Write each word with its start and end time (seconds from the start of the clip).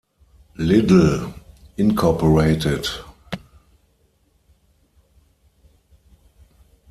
Little, 0.57 1.31
Inc. 1.77 2.01